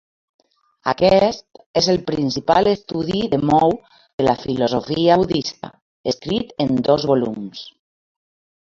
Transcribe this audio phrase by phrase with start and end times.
[0.93, 5.73] Aquest és el principal estudi de Mou de la filosofia budista,
[6.17, 7.67] escrit en dos volums.